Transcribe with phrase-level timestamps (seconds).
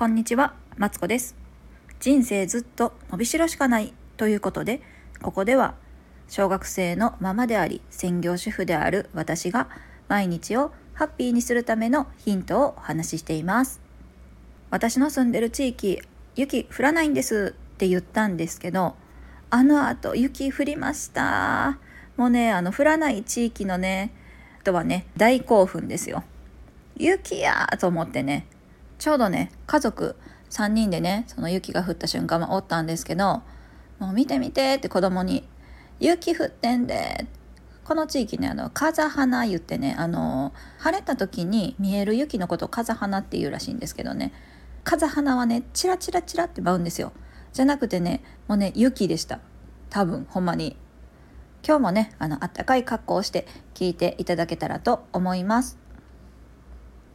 [0.00, 1.36] こんにちは、マツコです。
[2.00, 4.80] 人生ずっと伸びしろしかないということで、
[5.20, 5.74] ここでは
[6.26, 9.68] 小学生のママであり、専業主婦である私が
[10.08, 13.82] 毎日をハッピーにするためのヒントをお話ししています。
[14.70, 16.00] 私の住んでる地域、
[16.34, 18.96] 雪降らないんですって言ったんですけど、
[19.50, 21.78] あの後雪降りました。
[22.16, 24.14] もうね、あの降らない地域のね、
[24.62, 26.24] 人はね、大興奮ですよ。
[26.96, 28.46] 雪やと思ってね、
[29.00, 30.14] ちょうどね家族
[30.50, 33.42] 3人でねその雪が降った瞬間はおったんですけど
[33.98, 35.48] 「もう見て見て」って子供に
[35.98, 37.26] 「雪降ってんで」
[37.82, 44.32] この地域ねあの風花言ってねあの晴れた時に見える雪のことを風花っていうらしいんですけどね。
[44.84, 47.12] 風花はねチラチラチラって舞うんですよ。
[47.52, 49.40] じゃなくてねもうね雪でした。
[49.88, 50.76] 多分ほんまに。
[51.66, 55.78] 今日もねあのあったかい格好をして聞いていただけたらと思います。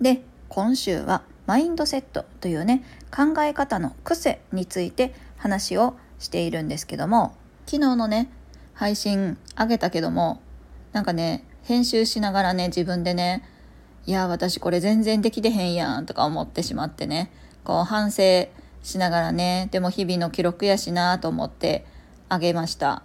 [0.02, 2.84] で今週はマインドセットというね
[3.16, 8.30] 考え方の癖について話をしているんですけども昨日のね
[8.74, 10.42] 配信あげたけども
[10.92, 13.44] なんかね編集しながらね自分でね
[14.06, 17.32] いや私これ全然できてへんやんとか思ってしまってね
[17.64, 18.48] こう反省
[18.84, 21.86] しながらねでも日々の記録やしなと思って
[22.30, 23.04] あげました。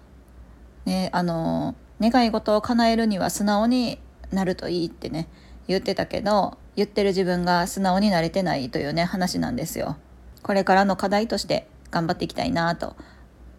[0.84, 3.98] ねあの願い事を叶えるには素直に
[4.30, 5.28] なるといいってね
[5.68, 9.98] 言ってたけど言ってる自分が素直になれてないというね話なんですよ。
[10.42, 12.96] これからの課題として頑張っていきたいなと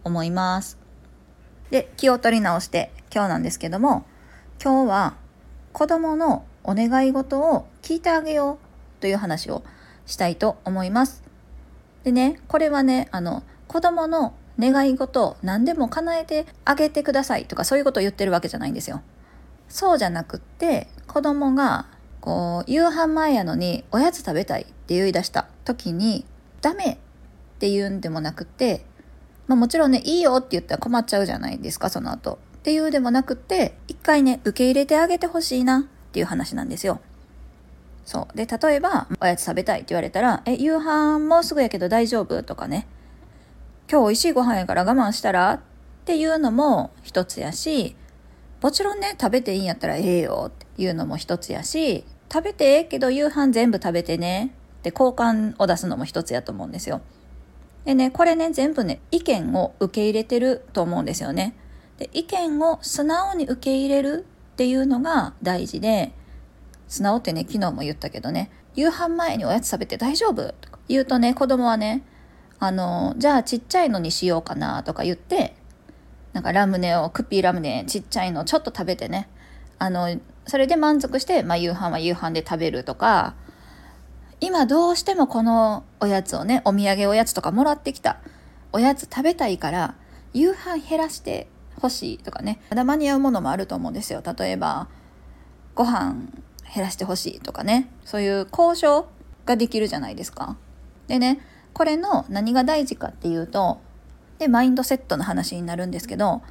[0.02, 0.76] 思います。
[1.70, 4.04] で気を取り直して今日なんですけども
[4.60, 5.14] 今日は
[5.72, 8.58] 子供のお願い事を聞いてあげよ
[8.98, 9.62] うという話を
[10.04, 11.22] したいと思います。
[12.02, 19.00] でねこれはねあの子供の願い事を何でも叶えてあげてくださいとかそういうことを言ってるわけじゃないんですよ。
[19.68, 21.86] そうじゃなくって子供が
[22.22, 26.24] こう夕飯前やのにおやつ食べたいって言い出した時に
[26.62, 26.96] ダメっ
[27.58, 28.86] て言うんでもなくて、
[29.48, 35.82] まあ、もちろんねいいよって言ったら困っちゃうじゃないですかその後っていうでもなくて一回ね受け入れてあげてほしいなっ
[36.12, 37.00] ていう話なんですよ。
[38.04, 42.86] そうで例えばおやつ食べたいって言われたら「え夕飯もうすぐやけど大丈夫?」とかね
[43.90, 45.60] 「今日美味しいご飯やから我慢したら?」っ
[46.04, 47.96] ていうのも一つやし
[48.62, 57.02] もちろんね食べていいんやったらええよっていうのも一つやし食べてええけど夕飯全部食べてねって交換を出すのも一つやと思うんですよ。
[57.84, 61.54] でねこれね全部ね意見を受け入れてると思うんですよね。
[61.98, 66.12] で意見を素直に受け入れるっていうのが大事で
[66.88, 72.04] 素直ってね昨日も言ったけどね夕飯前におやつ食べて大丈夫とか言うとね子供はね
[72.58, 75.56] あのじゃあちっちゃいのにしようかなとか言って
[76.32, 79.28] なんかラムネをクッピーラムネちっちゃいのちょっと食べてね。
[79.78, 80.16] あの
[80.46, 83.34] それで満足して、まあ、夕飯は夕飯で食べるとか
[84.40, 88.20] 今どうしてもこのおやつをねお土産おやつとかもらってきた。
[88.72, 89.94] おやつ食べたいから
[90.32, 91.46] 夕飯減らして
[91.80, 92.60] ほしいとかね。
[92.70, 94.22] まだ間に合うものもあると思うんですよ。
[94.38, 94.88] 例えば
[95.74, 96.16] ご飯
[96.74, 97.90] 減らしてほしいとかね。
[98.04, 99.06] そういう交渉
[99.44, 100.56] ができるじゃないですか。
[101.06, 101.40] でね
[101.72, 103.80] これの何が大事かっていうと
[104.42, 106.42] でマインドセットの話になるんですけど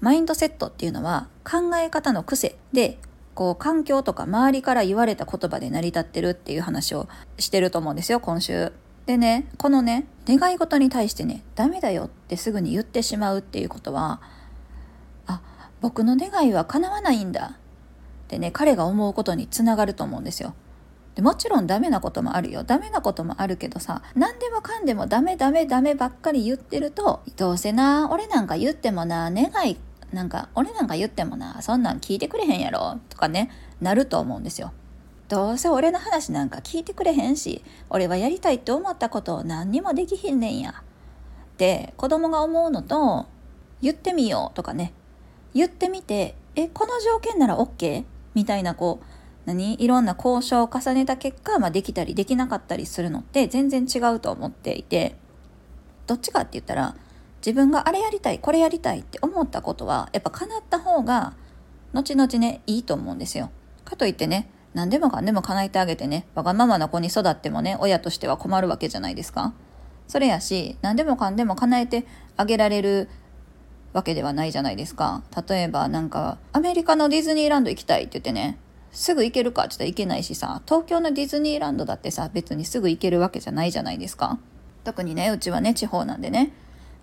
[0.00, 2.98] マインドセットっていうのは考え方の癖で
[3.34, 7.08] こう環境とか周りから言われた言葉で成り立ってるっていう話を
[7.38, 8.72] してると思うんですよ今週。
[9.06, 14.20] でねこのね願い事に対してねダメだよってすぐに言ってしまうっていうことは
[15.28, 15.40] あ
[15.80, 17.56] 僕の願いは叶わないんだっ
[18.26, 20.56] てね彼が思うことにつながると思うんですよ。
[21.16, 29.78] でもちろんダメなこともあるよダメなこともあるけどさ何でもかんでもダメダメダメばっかり言ってるとどうせな俺なんか言ってもな願い
[30.12, 33.50] なんか俺なんか言ってもなそんなん聞いてくれへんやろとかね
[33.80, 34.72] なると思うんですよ。
[35.28, 40.74] どうせ俺の話なんか聞いてくれへんし俺はやりたいって思ったことを何にもできひんねんやっ
[41.56, 43.26] て子供が思うのと
[43.82, 44.92] 言ってみようとかね
[45.52, 48.04] 言ってみてえこの条件なら OK?
[48.34, 49.15] みたいなこう
[49.46, 49.82] 何？
[49.82, 55.16] いろんな交渉を重ねた結果、まあ、できたりできなかったりするのって全然違うと思っていて
[56.06, 56.94] どっちかって言ったら
[57.38, 61.34] 自分があれやりたいこれやりたいって思ったことはやっぱ叶った方が
[61.92, 63.50] 後々ねいいと思うんですよ。
[63.84, 69.54] かといってね何でもかんでも叶えてあげてねわがままな子に育ってもね親としては困るわけじゃないですか。
[70.08, 72.04] それやし何でもかんでも叶えて
[72.36, 73.08] あげられる
[73.92, 75.22] わけではないじゃないですか。
[75.48, 78.58] 例えばなんかアメリカのディズニーランド行きたいって言ってね
[78.96, 79.64] すぐ行けるか？
[79.64, 80.62] って言ったら行けないしさ。
[80.64, 84.38] 東京のディズニーランドだってさ別にすぐ行けるわけじゃないじゃないですか。
[84.84, 86.54] 特にねうちはね地方なんでね。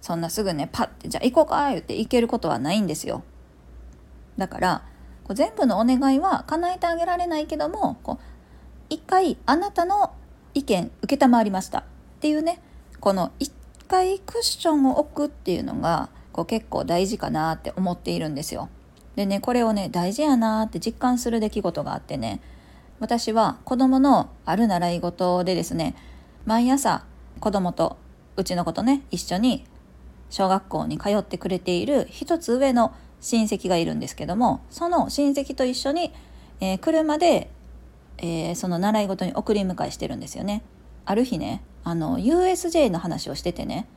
[0.02, 3.24] そんなすぐねパッてじゃあ行こうか言って行けることはないんですよ。
[4.38, 4.84] だから
[5.24, 8.18] こう全部のお願いは叶えてあげられないけどもこう
[8.90, 10.14] 一回あなたの
[10.56, 11.80] 意見承りました。
[11.80, 11.84] っ
[12.22, 12.60] ていうね
[13.00, 13.54] この一
[13.88, 18.70] 回クッションを置くっていうのがこう結構大事かなって思っているんですよ。
[19.16, 22.42] でねこれをね大事やなって実感する出来事があってね
[23.00, 25.96] 私は子供のある習い事でですね
[26.46, 27.06] 毎朝
[27.40, 27.98] 子供と
[28.38, 29.66] うちの子とね一緒に
[30.30, 36.12] 小学校に通ってくれている一つ上の親戚がいるんですけどもその親戚と一緒に、
[36.60, 37.50] えー、車で、
[38.18, 40.64] えー、その習い事に送り迎えしてるんですよね。
[41.06, 43.88] ある日ねあの USJ の話をしててね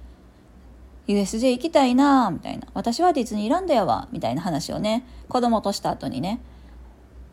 [1.06, 2.66] USJ 行きたいなみたいな。
[2.74, 6.40] 私はディズニーランドやわみたいな話をね子供とした後にね。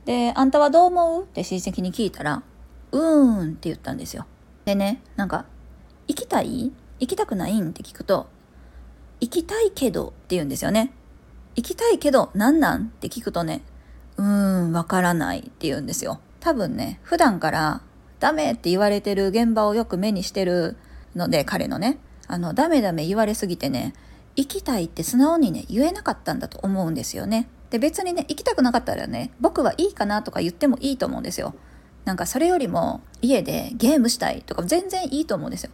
[0.05, 1.23] であんたはどう思う？
[1.23, 2.43] って親戚に聞いたら
[2.91, 4.25] うーんって言ったんですよ。
[4.65, 5.45] でねなんか
[6.07, 6.71] 行きたい？
[6.99, 7.59] 行きたくない？
[7.59, 8.27] んって聞くと
[9.19, 10.91] 行きたいけどって言うんですよね。
[11.55, 12.85] 行きたいけど何なん？
[12.85, 13.61] って聞くとね、
[14.17, 15.39] うーん、わからない。
[15.39, 16.19] って言うんですよ。
[16.39, 17.81] 多分ね、普段から
[18.19, 20.77] ダメって言われてる現場をよく目にしてる
[21.15, 21.99] ので、彼のね、
[22.33, 23.93] あの、ダメダメ言われすぎてね、
[24.35, 27.47] 行きたいって素直にね、言えなかったんだと思うんですよね。
[27.69, 31.53] で、別にね、行きたくなかったらね、僕はいいかなとか言ってもいいと思うんですよ。
[32.05, 35.69] なんかそれよりも家でゲームしたいとか全然いいと思うんですよ。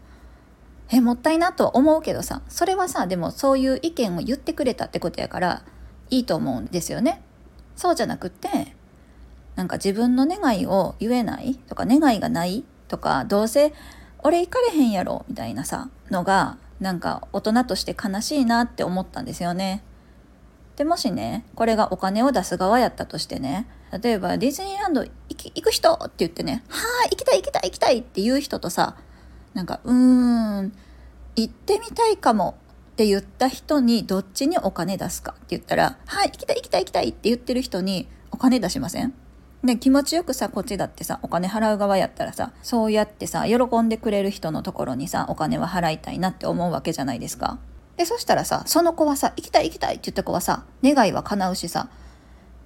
[0.92, 5.64] え、もったいなとは思うけどさ、それはさ、でもそういう意見を言ってくれたってことやから、
[6.10, 7.22] いいと思うんですよね。
[7.78, 8.76] そうじゃなくって、
[9.56, 13.74] なんか自分の願いを言えないとか、願いがないとか、どうせ
[14.24, 19.84] 俺行かれへんやろみたいなさ、のが、なんか大人として悲しいなって思ったんですよね。
[20.78, 23.68] でもしね、これがお金を出す側やったとしてね、
[24.02, 28.96] 例えばディズニーランド行く人って言ってね、はあ、行きたい行きたい行きたいって言う人とさ、
[29.54, 30.74] なんかうーん
[31.36, 32.56] 行ってみたいかも
[32.92, 39.14] って言った人にどっちにお金出すかって言ったら「はい行きたい行きたい行きたい」って言ってる人にお金出しません？
[39.64, 47.60] で気持ちよくさこっちだってさお金払う側やったらさそうやってさ喜んでくれる人のところにさお金は払いたいなって思うわけじゃないですか。
[47.98, 51.90] でそしたらさその子はさ行きたい行きたいって言った子はさ願いは叶うしさ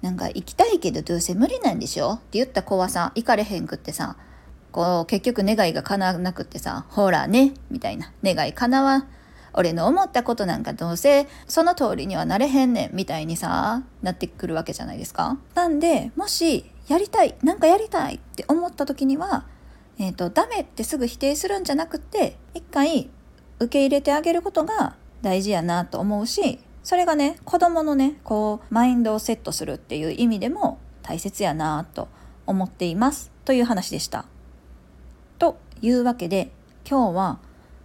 [0.02, 2.12] なんか行きたいけどどうせ無理なんでしょ？
[2.12, 4.16] って言った子はさ行かれへんくってさ
[4.70, 8.10] こう、結局願いが叶わなくってさ、ほらね、みたいな。
[8.24, 9.06] 願い叶わ
[9.52, 15.38] 俺の思ったことなんかどうせその通りにはなれへんねんみたいにさなってくるわけじゃないですか。
[15.54, 19.46] なんでもしやりたいなんかやりたいって思った時には、
[19.98, 23.10] えーと、ダメってすぐ否定するんじゃなくて一回
[23.58, 32.08] 受け入れてあげることが大事やなと思うしそれがね子供のねこうマインドをセットするっていう意味でも大切やなと
[32.46, 34.26] 思っていますという話でした。
[35.38, 36.50] というわけで
[36.88, 37.38] 今日は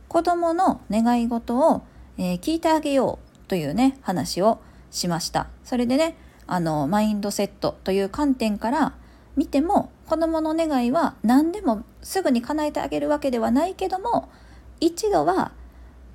[0.07, 1.83] 子供の願い事を、
[2.17, 4.59] えー、聞いてあげようというね話を
[4.91, 6.17] しましたそれでね
[6.51, 8.93] あのマインドセットという観点から
[9.35, 14.29] 見ても子供の願いは何でもすぐに叶えてあげるわけではないけども
[14.79, 15.51] 一度は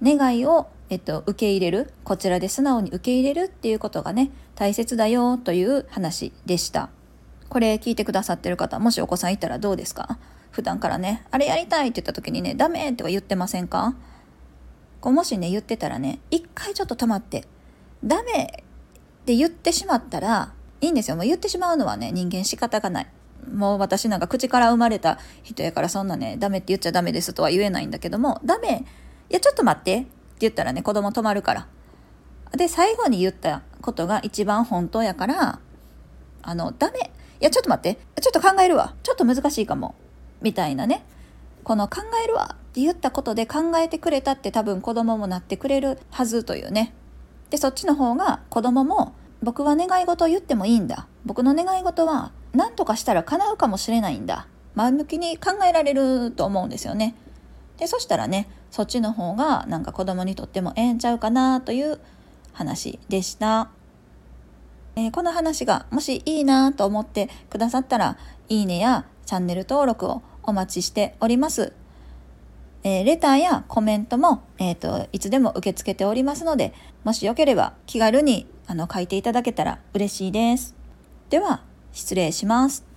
[0.03, 6.91] 願いを、えっと、受け入れるこちらで素直に受け入れるっていうことがね大切だよという話でした。
[7.49, 10.19] これ聞いてくださってる方もしお子さんいたらどうですか？
[10.51, 13.95] 普段からね、あれやりたいって言った時にね、ダメとか言ってませんか？
[15.01, 17.45] こうもしね、言ってたらね、一回ちょっと止まって、
[18.05, 18.64] ダメ
[19.25, 21.17] って言ってしまったら、いいんですよ。
[21.17, 23.07] もう言ってしまうのはね、人間仕方がない。
[23.53, 28.85] もう私なんか口から生まれた人やからそんなね、ダメって言っちゃダメですとは言えないんだけども、ダメ
[29.31, 30.09] いや、ちょっと待ってって
[30.41, 31.67] 言ったらね、子供止まるから。
[32.57, 35.59] で、最後に言ったことが一番本当やから、
[36.43, 37.11] あの、ダメ
[37.41, 37.99] いや、ちょっと待って。
[38.21, 38.95] ちょっと考えるわ。
[39.03, 39.95] ちょっと難しいかも。
[40.45, 41.05] みたいなね
[41.65, 46.93] この考えるわって言ったことで考えてくれたって多分子供もなってくれるはずというね
[47.51, 51.07] でそっちの方が子供も僕は願い事を言ってもいいんだ。
[51.25, 54.47] 僕の願い事は何とかしたら叶うかもしれないんだ。
[54.75, 57.15] 前向きに考えられると思うんですよね。
[57.79, 62.01] でそしたらねそっちの方がなんか子供にとってもええんちゃうかなという
[62.53, 63.69] 話でした、
[64.97, 68.17] えー、この話がもしいいなと思ってくださったら
[68.49, 71.73] いいねやチャンネル登録をお待ちしております。
[72.85, 80.75] えー、レターやコメントも、えーと、いつでも受け付けておりますので、もしよければ気軽にあの書いていただけたら嬉しいです。
[81.31, 82.94] では、失礼します。